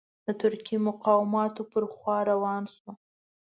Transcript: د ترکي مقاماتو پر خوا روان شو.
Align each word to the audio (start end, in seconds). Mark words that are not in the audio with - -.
د 0.25 0.27
ترکي 0.41 0.77
مقاماتو 0.87 1.61
پر 1.71 1.83
خوا 1.93 2.17
روان 2.31 2.63
شو. 2.75 2.89